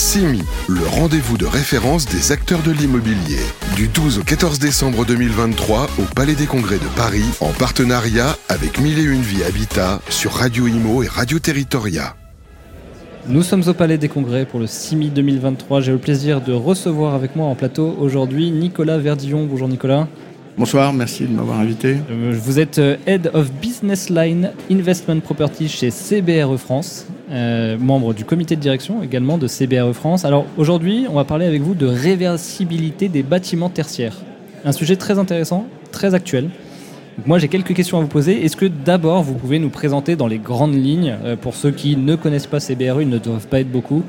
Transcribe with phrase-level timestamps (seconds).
[0.00, 3.36] CIMI, le rendez-vous de référence des acteurs de l'immobilier.
[3.76, 8.80] Du 12 au 14 décembre 2023 au Palais des Congrès de Paris, en partenariat avec
[8.80, 12.16] Mille et Une Vie Habitat sur Radio Imo et Radio Territoria.
[13.28, 15.82] Nous sommes au Palais des Congrès pour le CIMI 2023.
[15.82, 19.44] J'ai le plaisir de recevoir avec moi en plateau aujourd'hui Nicolas Verdillon.
[19.44, 20.08] Bonjour Nicolas.
[20.58, 21.96] Bonsoir, merci de m'avoir invité.
[22.10, 28.12] Euh, vous êtes euh, Head of Business Line Investment Property chez CBRE France, euh, membre
[28.14, 30.24] du comité de direction également de CBRE France.
[30.24, 34.16] Alors aujourd'hui, on va parler avec vous de réversibilité des bâtiments tertiaires.
[34.64, 36.50] Un sujet très intéressant, très actuel.
[37.26, 38.44] moi j'ai quelques questions à vous poser.
[38.44, 42.16] Est-ce que d'abord vous pouvez nous présenter dans les grandes lignes, pour ceux qui ne
[42.16, 44.02] connaissent pas CBRE, ils ne doivent pas être beaucoup,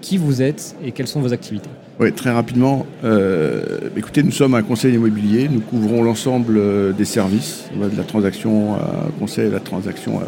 [0.00, 1.70] qui vous êtes et quelles sont vos activités
[2.00, 2.86] oui, très rapidement.
[3.04, 5.48] Euh, écoutez, nous sommes un conseil immobilier.
[5.48, 10.24] Nous couvrons l'ensemble euh, des services, de la transaction à conseil la transaction euh,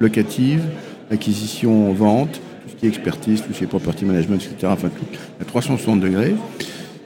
[0.00, 0.62] locative,
[1.10, 4.72] acquisition, vente, tout ce qui est expertise, tout ce qui est property management, etc.
[4.72, 6.34] Enfin, tout, à 360 degrés.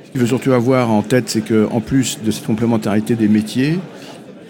[0.05, 3.81] Ce qu'il faut surtout avoir en tête, c'est qu'en plus de cette complémentarité des métiers,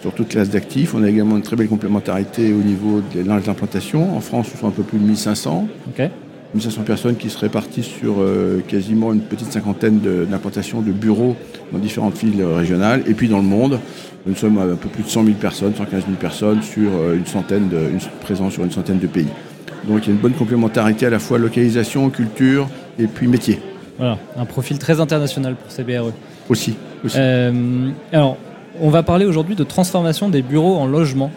[0.01, 3.45] sur toute classe d'actifs, on a également une très belle complémentarité au niveau des linges
[3.45, 4.15] d'implantation.
[4.15, 5.67] En France, ce sont un peu plus de 1500.
[5.89, 6.09] Okay.
[6.53, 11.35] 1500 personnes qui se répartissent sur euh, quasiment une petite cinquantaine d'implantations de, bureaux
[11.71, 13.03] dans différentes villes régionales.
[13.07, 13.79] Et puis dans le monde,
[14.25, 17.25] nous sommes un peu plus de 100 000 personnes, 115 000 personnes sur euh, une
[17.25, 19.27] centaine de, une, présence sur une centaine de pays.
[19.87, 22.67] Donc il y a une bonne complémentarité à la fois localisation, culture
[22.99, 23.59] et puis métier.
[23.97, 26.11] Voilà, un profil très international pour CBRE.
[26.49, 26.75] Aussi.
[27.03, 27.17] aussi.
[27.19, 28.37] Euh, alors,
[28.79, 31.31] on va parler aujourd'hui de transformation des bureaux en logements.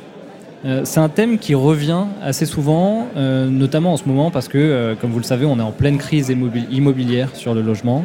[0.66, 4.58] Euh, c'est un thème qui revient assez souvent, euh, notamment en ce moment parce que,
[4.58, 6.28] euh, comme vous le savez, on est en pleine crise
[6.70, 8.04] immobilière sur le logement.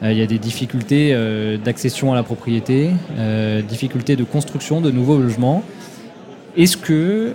[0.00, 1.12] Il y a des difficultés
[1.64, 2.90] d'accession à la propriété,
[3.68, 5.64] difficultés de construction de nouveaux logements.
[6.56, 7.32] Est-ce que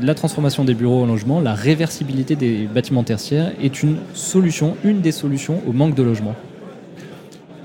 [0.00, 5.00] la transformation des bureaux en logement, la réversibilité des bâtiments tertiaires est une solution, une
[5.00, 6.36] des solutions au manque de logement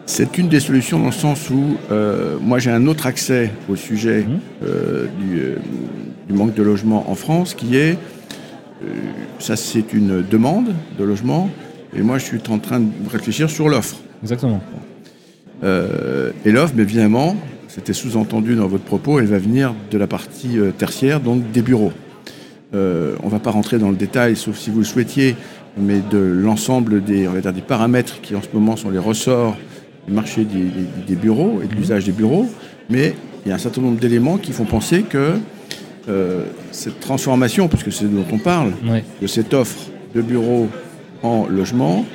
[0.07, 1.77] c'est une des solutions dans le sens où
[2.41, 4.67] moi j'ai un autre accès au sujet mmh.
[5.19, 5.41] du,
[6.27, 7.97] du manque de logement en France, qui est,
[8.83, 8.87] euh,
[9.39, 11.49] ça c'est une demande de logement,
[11.95, 13.97] et moi je suis en train de réfléchir sur l'offre.
[14.21, 14.61] Exactement.
[15.63, 17.35] Euh, et l'offre, évidemment,
[17.67, 21.61] c'était sous-entendu dans votre propos, elle va venir de la partie euh, tertiaire, donc des
[21.61, 21.93] bureaux.
[22.73, 25.35] on ne va pas rentrer dans le détail, sauf si vous le souhaitiez,
[25.77, 29.55] mais de l'ensemble des, des paramètres qui en ce moment sont les ressorts
[30.13, 30.65] marché des,
[31.07, 32.47] des bureaux et de l'usage des bureaux,
[32.89, 33.13] mais
[33.45, 35.33] il y a un certain nombre d'éléments qui font penser que
[36.09, 38.71] euh, cette transformation, puisque c'est dont on parle,
[39.21, 39.77] de cette offre
[40.15, 40.67] de bureaux
[41.23, 42.05] en logement,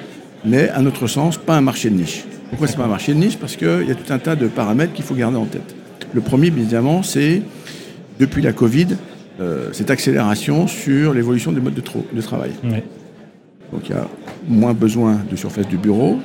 [0.45, 2.25] n'est à notre sens pas un marché de niche.
[2.51, 3.37] Pourquoi c'est pas un marché de niche?
[3.39, 5.75] Parce qu'il y a tout un tas de paramètres qu'il faut garder en tête.
[6.15, 7.43] Le premier, évidemment, c'est
[8.19, 8.89] depuis la Covid,
[9.41, 11.83] euh, cette accélération sur l'évolution des modes de,
[12.13, 12.51] de travail.
[13.73, 14.07] Donc il y a
[14.49, 16.19] moins besoin de surface du bureau,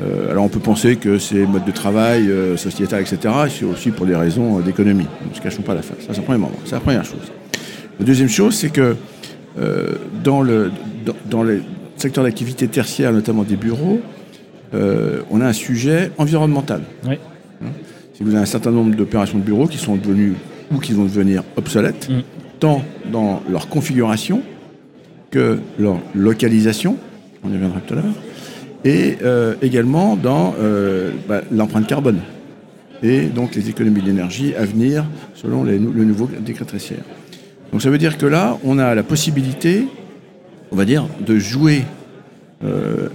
[0.00, 3.90] euh, alors on peut penser que ces modes de travail, euh, sociétal, etc., c'est aussi
[3.90, 5.06] pour des raisons euh, d'économie.
[5.28, 5.98] Ne se cachons pas la face.
[6.00, 7.32] Ça, c'est la première chose.
[7.98, 8.96] La deuxième chose, c'est que
[10.22, 10.70] dans, le,
[11.30, 11.62] dans, le
[11.96, 14.02] secteur d'activité tertiaire, notamment des bureaux,
[14.74, 16.82] on a un sujet environnemental.
[17.08, 17.14] Hein
[18.16, 20.34] si vous avez un certain nombre d'opérations de bureaux qui sont devenues
[20.74, 22.22] ou qui vont devenir obsolètes, mm.
[22.60, 24.42] tant dans leur configuration
[25.30, 26.96] que leur localisation,
[27.42, 28.14] on y reviendra tout à l'heure,
[28.86, 32.20] et euh, également dans euh, bah, l'empreinte carbone
[33.02, 35.04] et donc les économies d'énergie à venir
[35.34, 37.02] selon le nouveau décret traissière.
[37.72, 39.86] Donc ça veut dire que là, on a la possibilité,
[40.70, 41.82] on va dire, de jouer
[42.64, 43.08] euh,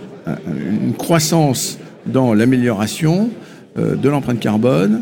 [0.47, 3.31] une croissance dans l'amélioration
[3.75, 5.01] de l'empreinte carbone,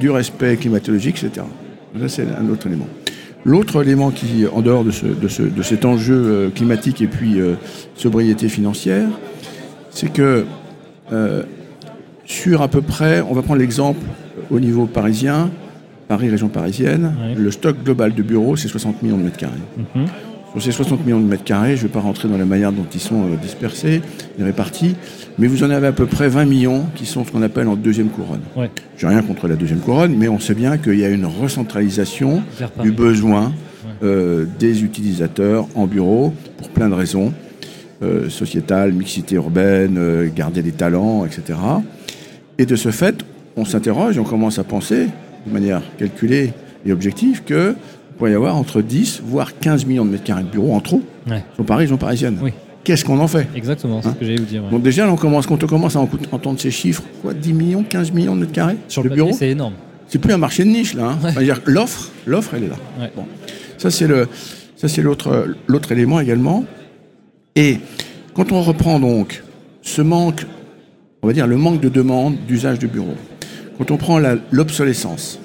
[0.00, 1.46] du respect climatologique, etc.
[2.00, 2.88] Ça, c'est un autre élément.
[3.44, 7.38] L'autre élément qui, en dehors de, de, cet enjeu climatique et puis
[7.94, 9.08] sobriété financière,
[9.94, 10.44] c'est que
[11.12, 11.42] euh,
[12.26, 14.04] sur à peu près, on va prendre l'exemple
[14.50, 15.50] au niveau parisien,
[16.08, 19.52] Paris, région parisienne, le stock global de bureaux, c'est 60 millions de mètres carrés.
[19.94, 20.06] Mhm.
[20.52, 22.70] Sur ces 60 millions de mètres carrés, je ne vais pas rentrer dans la manière
[22.70, 24.02] dont ils sont euh, dispersés
[24.38, 24.94] et répartis,
[25.38, 27.74] mais vous en avez à peu près 20 millions qui sont ce qu'on appelle en
[27.74, 28.42] deuxième couronne.
[28.54, 28.70] Ouais.
[28.96, 32.42] J'ai rien contre la deuxième couronne, mais on sait bien qu'il y a une recentralisation
[32.82, 33.52] du besoin
[34.02, 37.32] euh, des utilisateurs en bureau pour plein de raisons.
[38.02, 41.56] Euh, sociétale, mixité urbaine, euh, garder des talents, etc.
[42.58, 43.24] Et de ce fait,
[43.56, 45.06] on s'interroge on commence à penser,
[45.46, 46.52] de manière calculée
[46.84, 47.76] et objective, qu'il
[48.18, 51.02] pourrait y avoir entre 10 voire 15 millions de mètres carrés de bureaux en trop
[51.54, 52.38] sur Paris, région parisienne.
[52.42, 52.50] Oui.
[52.82, 53.46] Qu'est-ce qu'on en fait?
[53.54, 54.62] Exactement, c'est ce hein que j'allais vous dire.
[54.64, 58.10] Donc déjà, on commence, quand on commence à entendre ces chiffres, quoi, 10 millions, 15
[58.10, 59.74] millions de mètres carrés sur de bureaux, c'est énorme.
[60.08, 61.16] C'est plus un marché de niche là.
[61.24, 61.42] Hein.
[61.42, 62.76] dire l'offre, l'offre, elle est là.
[63.16, 63.24] Bon.
[63.78, 64.28] Ça c'est le,
[64.76, 66.64] ça c'est l'autre, l'autre élément également.
[67.56, 67.78] Et
[68.34, 69.44] Quand on reprend donc
[69.82, 70.44] ce manque,
[71.22, 73.14] on va dire le manque de demande d'usage de bureaux,
[73.78, 74.20] quand on prend
[74.50, 75.38] l'obsolescence,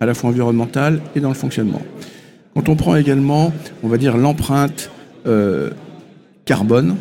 [0.00, 1.82] à la fois environnementale et dans le fonctionnement,
[2.54, 3.52] quand on prend également,
[3.84, 4.90] on va dire, l'empreinte
[5.26, 5.70] euh,
[6.46, 6.96] carbone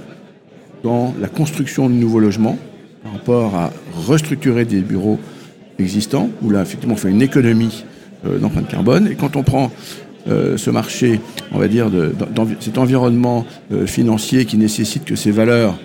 [0.83, 2.57] dans la construction de nouveaux logements
[3.03, 5.19] par rapport à restructurer des bureaux
[5.79, 7.83] existants, où là, effectivement, on fait une économie
[8.27, 9.07] euh, d'empreinte carbone.
[9.07, 9.71] Et quand on prend
[10.27, 11.19] euh, ce marché,
[11.51, 12.13] on va dire, de,
[12.59, 15.77] cet environnement euh, financier qui nécessite que ces valeurs,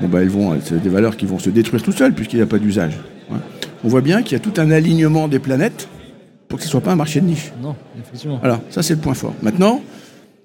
[0.00, 2.42] bon, bah, elles vont, c'est des valeurs qui vont se détruire tout seules puisqu'il n'y
[2.42, 2.98] a pas d'usage.
[3.32, 3.38] Hein.
[3.84, 5.88] On voit bien qu'il y a tout un alignement des planètes
[6.48, 7.52] pour que ce ne soit pas un marché de niche.
[7.62, 8.38] Non, effectivement.
[8.38, 9.34] Voilà, ça c'est le point fort.
[9.42, 9.82] Maintenant,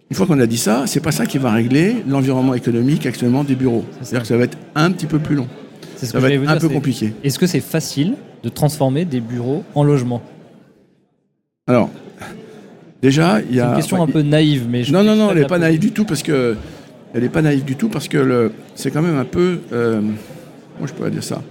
[0.09, 3.43] une fois qu'on a dit ça, c'est pas ça qui va régler l'environnement économique actuellement
[3.43, 3.85] des bureaux.
[4.01, 5.47] C'est-à-dire que ça va être un petit peu plus long.
[5.97, 7.13] Ce ça va être un peu compliqué.
[7.23, 10.21] Est-ce que c'est facile de transformer des bureaux en logements?
[11.67, 11.89] Alors,
[13.03, 13.65] déjà, il y a.
[13.65, 15.79] C'est une question un peu naïve, mais je non, non, non, elle n'est pas naïve
[15.79, 16.55] du tout parce que
[17.13, 19.59] elle n'est pas naïve du tout parce que c'est quand même un peu.
[19.71, 20.01] Euh,
[20.75, 21.43] comment je pourrais dire ça?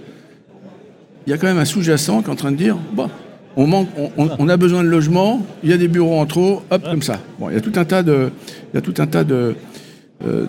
[1.25, 3.09] Il y a quand même un sous-jacent qui est en train de dire bon,
[3.55, 6.83] on, manque, on, a besoin de logements, il y a des bureaux en trop, hop,
[6.83, 7.19] comme ça.
[7.39, 8.29] Bon, il y a tout un tas de,
[8.73, 9.55] il y a tout un tas de,
[10.25, 10.45] euh,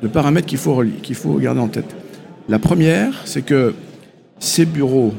[0.00, 1.94] de, paramètres qu'il faut, qu'il faut garder en tête.
[2.48, 3.74] La première, c'est que
[4.38, 5.12] ces bureaux,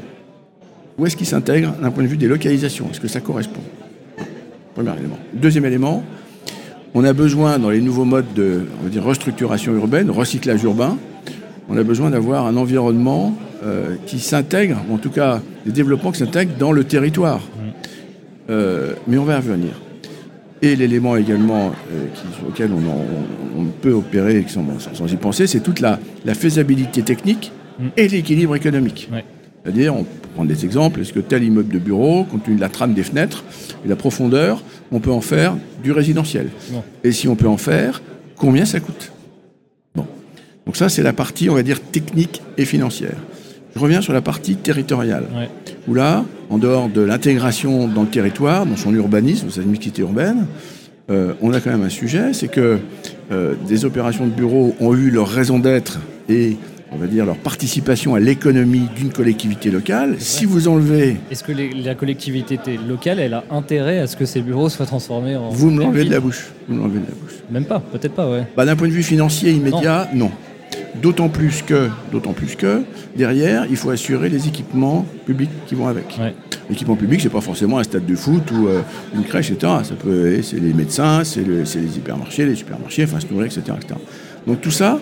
[0.98, 2.88] où est-ce qu'ils s'intègrent d'un point de vue des localisations?
[2.90, 3.62] Est-ce que ça correspond?
[4.74, 5.18] Premier élément.
[5.32, 6.02] Deuxième élément,
[6.94, 8.66] on a besoin, dans les nouveaux modes de
[8.98, 10.98] restructuration urbaine, recyclage urbain,
[11.68, 13.34] on a besoin d'avoir un environnement
[13.64, 17.38] euh, qui s'intègre, en tout cas des développements qui s'intègrent dans le territoire.
[17.38, 17.70] Mm.
[18.50, 19.72] Euh, mais on va y revenir.
[20.60, 22.06] Et l'élément également euh,
[22.36, 25.98] sur lequel on, peut opérer sans, y penser, c'est toute la,
[26.34, 27.86] faisabilité technique mm.
[27.96, 29.08] et l'équilibre économique.
[29.64, 32.68] C'est-à-dire, on prend des exemples, est-ce que tel immeuble de bureau, compte tenu de la
[32.68, 33.44] trame des fenêtres
[33.84, 34.62] et la profondeur,
[34.92, 36.48] on peut en faire du résidentiel
[37.02, 38.02] Et si on peut en faire,
[38.36, 39.10] combien ça coûte?
[39.94, 40.06] Bon.
[40.66, 43.16] Donc ça, c'est la partie, on va dire, technique et financière.
[43.74, 45.24] Je reviens sur la partie territoriale,
[45.88, 50.46] où là, en dehors de l'intégration dans le territoire, dans son urbanisme, sa mixité urbaine,
[51.10, 52.78] euh, on a quand même un sujet, c'est que
[53.32, 56.56] euh, des opérations de bureaux ont eu leur raison d'être et
[56.94, 60.16] on va dire leur participation à l'économie d'une collectivité locale.
[60.18, 61.16] Si vous enlevez...
[61.30, 62.58] Est-ce que la collectivité
[62.88, 65.48] locale, elle a intérêt à ce que ces bureaux soient transformés en...
[65.50, 66.52] Vous me l'enlevez de la bouche.
[66.68, 67.34] Vous me de la bouche.
[67.50, 68.46] Même pas, peut-être pas, ouais.
[68.56, 70.30] Bah, D'un point de vue financier immédiat, non.
[71.02, 72.82] D'autant plus que, d'autant plus que
[73.16, 76.16] derrière, il faut assurer les équipements publics qui vont avec.
[76.70, 78.80] L'équipement public, c'est pas forcément un stade de foot ou euh,
[79.14, 79.72] une crèche, etc.
[79.82, 84.00] Ça peut, c'est les médecins, c'est, les hypermarchés, les supermarchés, enfin se nourrir, etc., etc.
[84.46, 84.98] Donc tout ça,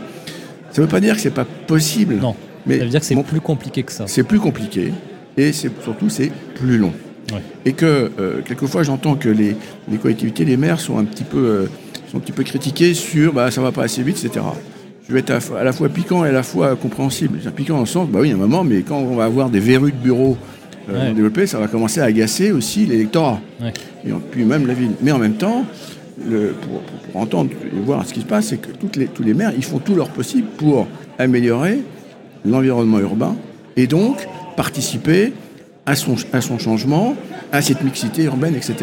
[0.73, 2.17] ça ne veut pas dire que c'est pas possible.
[2.17, 2.35] Non.
[2.67, 4.05] Mais ça veut dire que c'est plus compliqué que ça.
[4.07, 4.93] C'est plus compliqué
[5.37, 6.93] et surtout c'est plus long.
[7.65, 9.57] Et que euh, quelquefois j'entends que les,
[10.03, 11.67] collectivités, les maires sont un petit peu, euh,
[12.11, 14.43] sont un petit peu critiqués sur bah, ça va pas assez vite, etc
[15.09, 17.39] je vais être à, la fois piquant et à la fois compréhensible.
[17.55, 19.25] Piquant dans le sens, bah oui, il y a un moment, mais quand on va
[19.25, 20.37] avoir des verrues de bureaux
[20.91, 23.41] euh, développés, ça va commencer à agacer aussi l'électorat.
[24.07, 24.93] Et puis même la ville.
[25.01, 25.65] Mais en même temps,
[26.19, 26.55] le,
[27.13, 29.53] pour, entendre et voir ce qui se passe, c'est que toutes les, tous les maires,
[29.57, 30.87] ils font tout leur possible pour
[31.19, 31.81] améliorer
[32.45, 33.37] l'environnement urbain
[33.77, 34.27] et donc
[34.57, 35.33] participer
[35.87, 37.17] à son, à son changement,
[37.51, 38.75] à cette mixité urbaine, etc.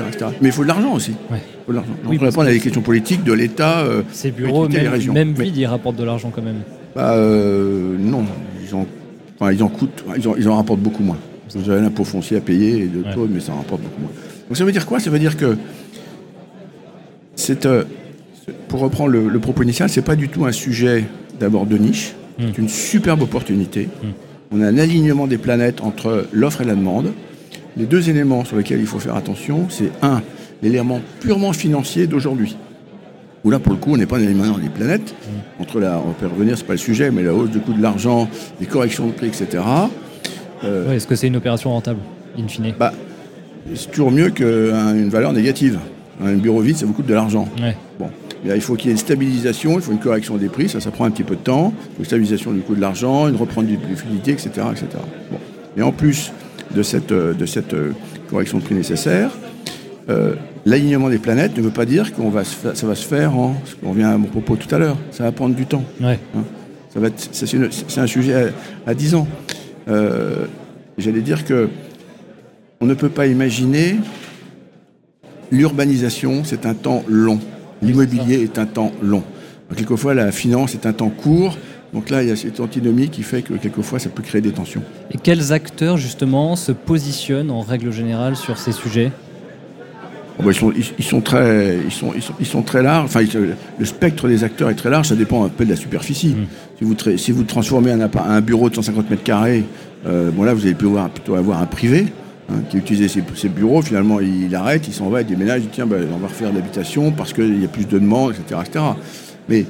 [0.42, 1.12] Mais il faut de l'argent aussi.
[1.32, 1.40] Ouais.
[1.66, 1.94] faut de l'argent.
[2.06, 5.14] Oui, on répondre à des questions politiques de l'État, euh, Ces bureaux, même, les régions.
[5.14, 6.62] même vide, ils rapportent de l'argent quand même.
[6.96, 8.24] Bah, euh, non,
[8.62, 8.86] ils en,
[9.40, 11.18] enfin, ils en coûtent, ils en, ils en rapportent beaucoup moins.
[11.56, 13.28] Vous avez l'impôt foncier à payer et de ouais.
[13.30, 14.12] mais ça en rapporte beaucoup moins.
[14.48, 15.00] Donc ça veut dire quoi?
[15.00, 15.58] Ça veut dire que
[17.50, 17.84] c'est, euh,
[18.68, 21.06] pour reprendre le, le propos initial, c'est pas du tout un sujet
[21.40, 22.14] d'abord de niche.
[22.38, 22.44] Hmm.
[22.48, 23.90] C'est une superbe opportunité.
[24.04, 24.08] Hmm.
[24.52, 27.12] On a un alignement des planètes entre l'offre et la demande.
[27.76, 30.22] Les deux éléments sur lesquels il faut faire attention, c'est un,
[30.62, 32.56] l'élément purement financier d'aujourd'hui.
[33.44, 35.14] Où là, pour le coup, on n'est pas dans l'élément des planètes.
[35.24, 35.62] Mm.
[35.62, 37.82] Entre la, on peut revenir, c'est pas le sujet, mais la hausse du coût de
[37.82, 38.28] l'argent,
[38.60, 39.64] les corrections de prix, etc.
[40.64, 42.00] Euh, est-ce que c'est une opération rentable,
[42.38, 42.74] in fine?
[42.78, 42.94] bah,
[43.74, 45.80] C'est toujours mieux qu'une valeur négative.
[46.22, 47.48] Un bureau vide, ça vous coûte de l'argent.
[47.98, 48.10] Bon
[48.46, 50.92] il faut qu'il y ait une stabilisation, il faut une correction des prix, ça, ça
[50.92, 51.74] prend un petit peu de temps.
[51.76, 54.50] Il faut une stabilisation du coût de l'argent, une reprendre du liquidité, etc.
[54.72, 54.88] etc.
[55.32, 55.38] Bon.
[55.78, 56.32] Et en plus
[56.76, 57.94] de cette, de cette euh,
[58.30, 59.32] correction de prix nécessaire,
[60.10, 60.36] euh,
[60.66, 63.56] l'alignement des planètes ne veut pas dire que va ça va se faire en.
[63.84, 65.84] On revient à mon propos tout à l'heure, ça va prendre du temps.
[66.04, 66.16] Hein.
[66.94, 68.54] ça va c'est, un sujet
[68.86, 69.28] à, 10 ans.
[69.88, 70.46] Euh,
[70.98, 71.70] j'allais dire que
[72.82, 73.98] on ne peut pas imaginer
[75.52, 77.40] l'urbanisation, c'est un temps long.
[77.82, 79.24] L'immobilier est un temps long.
[79.76, 81.58] quelquefois, la finance est un temps court.
[81.94, 84.52] Donc là, il y a cette antinomie qui fait que quelquefois, ça peut créer des
[84.52, 84.84] tensions.
[85.12, 89.12] Et quels acteurs, justement, se positionnent en règle générale sur ces sujets?
[90.38, 93.06] Oh, bah, ils, sont, ils, sont très, ils, sont, ils, sont, ils sont très larges.
[93.06, 93.22] Enfin,
[93.80, 95.08] le spectre des acteurs est très large.
[95.08, 96.36] Ça dépend un peu de la superficie.
[96.36, 96.46] Mm.
[96.78, 99.64] Si, vous si vous transformez un, un bureau de 150 mètres carrés,
[100.06, 102.06] euh, bon là, vous allez plutôt avoir, plutôt avoir un privé
[102.52, 103.82] hein, qui utilise ses, bureaux.
[103.82, 106.52] Finalement, il, arrête, il s'en va, il déménage, il dit tiens, ben, on va refaire
[106.54, 108.62] l'habitation parce qu'il y a plus de demandes, etc.
[108.66, 108.86] etc.
[109.48, 109.66] Mais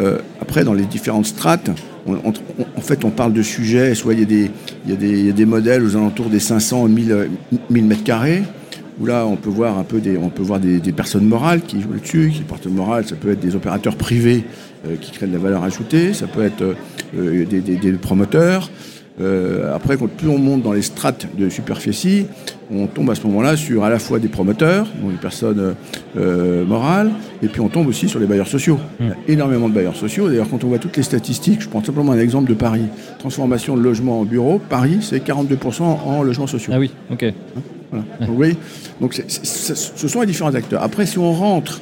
[0.00, 1.70] euh, après, dans les différentes strates,
[2.06, 6.40] en fait, on parle de sujets, soit il y, a des, modèles aux alentours des
[6.40, 7.28] 500 1000,
[7.70, 8.42] 1000 mètres carrés,
[9.00, 11.80] où là, on peut voir un peu des, on peut voir des, personnes morales qui
[11.80, 13.06] jouent dessus, qui portent morale.
[13.06, 14.44] Ça peut être des opérateurs privés
[14.86, 16.74] euh, qui créent de la valeur ajoutée, ça peut être
[17.16, 18.70] euh, des, promoteurs.
[19.20, 22.26] Euh, après, quand plus on monte dans les strates de superficie,
[22.70, 25.74] on tombe à ce moment-là sur à la fois des promoteurs, donc des personnes
[26.66, 27.10] morales,
[27.42, 28.78] et puis on tombe aussi sur les bailleurs sociaux.
[29.00, 30.28] Il y a énormément de bailleurs sociaux.
[30.28, 32.86] D'ailleurs, quand on voit toutes les statistiques, je prends simplement un exemple de Paris.
[33.18, 36.72] Transformation de logement en bureau, Paris, c'est 42% en logements sociaux.
[36.74, 37.24] Ah oui, ok.
[37.94, 38.56] Hein donc,
[39.00, 40.82] donc ce sont les différents acteurs.
[40.82, 41.80] Après, si on rentre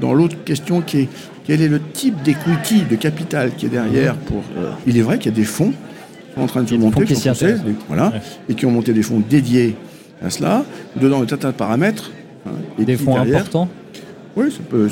[0.00, 1.08] dans l'autre question qui est
[1.46, 4.42] quel est le type d'equity, de capital qui est derrière pour.
[4.58, 5.72] Euh, il est vrai qu'il y a des fonds
[6.36, 7.32] sont en train de se monter, qui sont
[7.88, 8.12] voilà,
[8.48, 9.74] et qui ont monté des fonds dédiés
[10.24, 10.64] à cela,
[11.00, 12.10] dedans un tas de paramètres.
[12.46, 13.68] Hein, et des fonds importants
[14.36, 14.88] Oui, ça peut.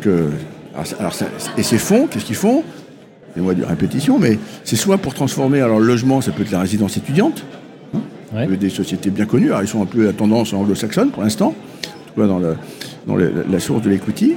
[0.00, 0.30] que,
[0.98, 1.14] alors,
[1.56, 2.62] et ces fonds, qu'est-ce qu'ils font?
[3.36, 6.50] Et moi de répétition, mais c'est soit pour transformer alors le logement, ça peut être
[6.50, 7.44] la résidence étudiante,
[8.58, 9.48] des sociétés bien connues.
[9.48, 11.54] Alors, ils sont un peu à tendance anglo-saxonne pour l'instant,
[12.16, 12.56] dans, le,
[13.06, 14.34] dans la source de l'equity.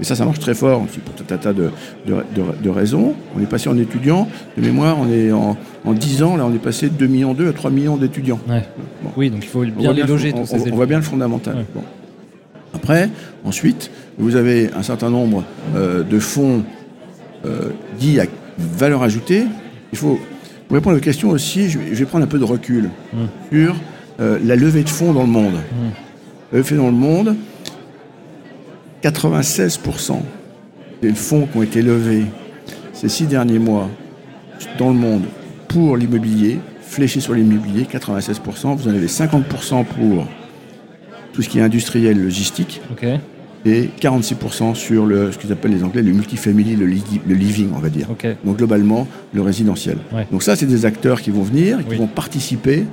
[0.00, 1.70] Et ça, ça marche très fort aussi pour tout un tas de,
[2.06, 3.14] de, raisons.
[3.36, 6.54] On est passé en étudiants, de mémoire, on est en, en 10 ans, là, on
[6.54, 8.40] est passé de 2 millions 2 à 3 millions d'étudiants.
[9.16, 10.34] Oui, donc il faut bien les loger.
[10.34, 11.64] On, on, on voit bien le fondamental.
[12.74, 13.08] Après,
[13.44, 16.62] ensuite, vous avez un certain nombre euh, de fonds
[17.46, 18.26] euh, dits à
[18.58, 19.44] valeur ajoutée.
[19.92, 20.18] Il faut
[20.68, 23.18] pour répondre à la question aussi, je vais prendre un peu de recul mmh.
[23.52, 23.76] sur
[24.18, 25.54] euh, la levée de fonds dans le monde.
[25.54, 25.88] Mmh.
[26.52, 27.36] La levée de fonds dans le monde,
[29.10, 30.20] 96%
[31.02, 32.24] des fonds qui ont été levés
[32.92, 33.88] ces six derniers mois
[34.78, 35.24] dans le monde
[35.68, 38.76] pour l'immobilier, fléchés sur l'immobilier, 96%.
[38.76, 40.26] Vous en avez 50% pour
[41.32, 42.80] tout ce qui est industriel, logistique
[43.66, 47.78] et 46% sur le, ce qu'ils appellent les Anglais le multifamily, le, le living, on
[47.80, 48.08] va dire.
[48.44, 49.98] Donc globalement, le résidentiel.
[50.32, 52.84] Donc ça, c'est des acteurs qui vont venir, qui vont participer,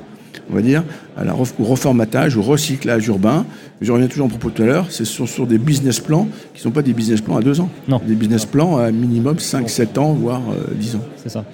[0.49, 0.83] on va dire,
[1.17, 3.45] à la, au reformatage, au recyclage urbain.
[3.81, 6.59] Je reviens toujours en propos tout à l'heure, ce sont sur des business plans qui
[6.59, 7.69] ne sont pas des business plans à deux ans.
[7.87, 8.01] Non.
[8.05, 10.41] Des business plans à minimum 5, 7 ans, voire
[10.75, 11.01] 10 euh, ans.
[11.17, 11.45] C'est ça.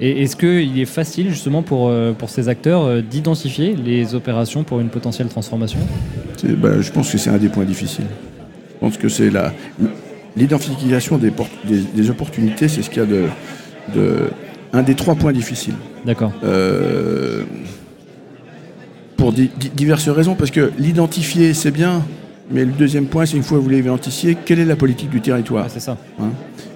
[0.00, 4.64] Et est-ce qu'il est facile justement pour, euh, pour ces acteurs euh, d'identifier les opérations
[4.64, 5.78] pour une potentielle transformation?
[6.42, 8.06] Ben, Je pense que c'est un des points difficiles.
[8.74, 9.52] Je pense que c'est la,
[10.36, 11.32] l'identification des,
[11.94, 13.24] des, opportunités, c'est ce qu'il y a de,
[13.94, 14.16] de,
[14.72, 15.74] un des trois points difficiles.
[16.04, 16.32] D'accord.
[16.44, 17.44] Euh,
[19.24, 22.02] pour diverses raisons, parce que l'identifier, c'est bien,
[22.50, 25.08] mais le deuxième point, c'est une fois que vous l'avez identifié, quelle est la politique
[25.08, 25.96] du territoire C'est ça.
[26.20, 26.28] Hein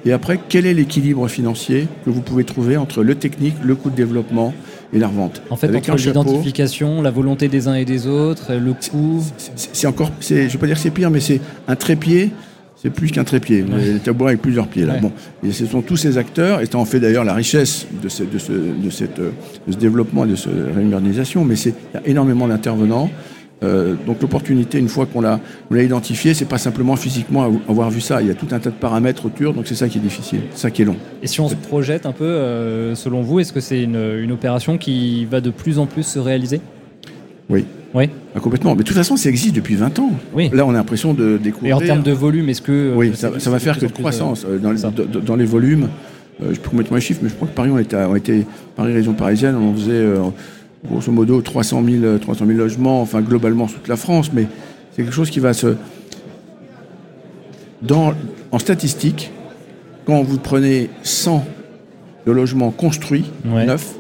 [0.06, 3.90] et après, quel est l'équilibre financier que vous pouvez trouver entre le technique, le coût
[3.90, 4.54] de développement
[4.94, 8.72] et la revente En fait, entre l'identification, la volonté des uns et des autres, le
[8.72, 9.22] coût.
[9.54, 12.30] C'est encore, je ne vais pas dire que c'est pire, mais c'est un trépied.
[12.80, 13.62] C'est plus qu'un trépied.
[13.62, 13.98] Ouais.
[13.98, 14.86] tabouret avec plusieurs pieds.
[14.86, 14.98] Là.
[14.98, 15.10] Bon.
[15.42, 18.22] Et ce sont tous ces acteurs, et ça en fait d'ailleurs la richesse de ce,
[18.22, 21.74] de ce, de cette, de ce développement et de cette rémunérisation, mais c'est
[22.06, 23.10] énormément d'intervenants
[23.64, 28.00] euh, donc l'opportunité, une fois qu'on l'a, l'a identifié, c'est pas simplement physiquement avoir vu
[28.00, 28.22] ça.
[28.22, 30.42] Il y a tout un tas de paramètres autour, donc c'est ça qui est difficile,
[30.52, 30.96] c'est ça qui est long.
[31.22, 34.78] Et si on se projette un peu, euh, selon vous, est-ce que c'est une, opération
[34.78, 36.60] qui va de plus en plus se réaliser?
[37.48, 37.64] Oui.
[37.94, 38.10] Oui.
[38.34, 38.72] Ah, complètement.
[38.72, 40.12] Mais de toute façon, ça existe depuis 20 ans.
[40.34, 40.50] Oui.
[40.52, 41.70] Là, on a l'impression de découvrir.
[41.70, 42.72] Et en termes de volume, est-ce que.
[42.72, 44.46] Euh, oui, ça, va faire que de croissance.
[44.62, 44.80] Dans, les,
[45.22, 45.88] dans, les volumes,
[46.40, 48.92] je peux mettre mes chiffres, mais je crois que Paris, on était, on était Paris,
[48.92, 50.04] région parisienne, on faisait
[50.86, 54.46] grosso modo 300 000, 300 000 logements, enfin globalement toute la France, mais
[54.92, 55.74] c'est quelque chose qui va se...
[57.82, 58.12] Dans,
[58.50, 59.30] en statistique,
[60.04, 61.44] quand vous prenez 100
[62.26, 63.94] de logements construits, neufs,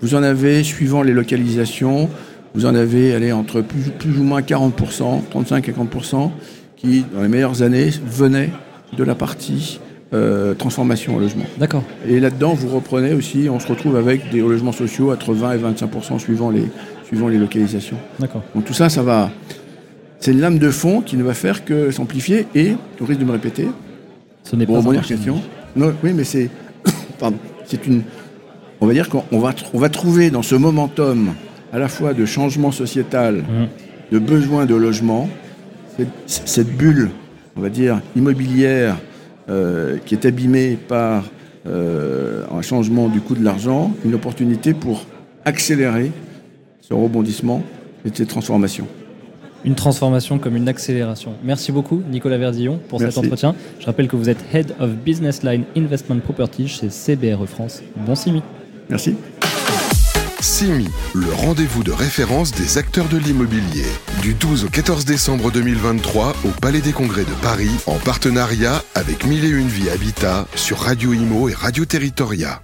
[0.00, 2.08] vous en avez, suivant les localisations,
[2.54, 6.30] vous en avez allez, entre plus, plus ou moins 40%, 35 à 40%,
[6.76, 8.50] qui, dans les meilleures années, venaient
[8.96, 9.80] de la partie
[10.12, 11.44] euh, transformation au logement.
[11.58, 11.84] D'accord.
[12.08, 15.56] Et là-dedans, vous reprenez aussi, on se retrouve avec des logements sociaux entre 20 et
[15.58, 16.64] 25 suivant les,
[17.06, 17.96] suivant les localisations.
[18.18, 18.42] D'accord.
[18.54, 19.30] Donc tout ça, ça va.
[20.18, 23.24] C'est une lame de fond qui ne va faire que s'amplifier et, au risque de
[23.24, 23.68] me répéter,
[24.42, 25.40] ce n'est pas une question.
[25.76, 26.50] Non, oui, mais c'est.
[27.20, 27.38] pardon.
[27.64, 28.02] C'est une.
[28.80, 31.34] On va dire qu'on va, on va trouver dans ce momentum
[31.72, 34.12] à la fois de changement sociétal, mmh.
[34.12, 35.28] de besoin de logement,
[35.96, 36.08] cette,
[36.48, 37.10] cette bulle,
[37.56, 38.96] on va dire, immobilière
[39.48, 41.24] euh, qui est abîmé par
[41.66, 45.04] euh, un changement du coût de l'argent, une opportunité pour
[45.44, 46.12] accélérer
[46.80, 47.62] ce rebondissement
[48.04, 48.86] et cette transformation.
[49.64, 51.32] une transformation comme une accélération.
[51.42, 53.16] Merci beaucoup Nicolas Verdillon pour Merci.
[53.16, 53.54] cet entretien.
[53.78, 57.82] Je rappelle que vous êtes Head of Business Line Investment Property chez CBRE France.
[58.06, 58.42] Bon Simi.
[58.88, 59.16] Merci.
[60.42, 63.86] CIMI, le rendez-vous de référence des acteurs de l'immobilier.
[64.22, 69.26] Du 12 au 14 décembre 2023 au Palais des Congrès de Paris, en partenariat avec
[69.26, 72.60] Mille et Une Vie Habitat sur Radio Imo et Radio Territoria.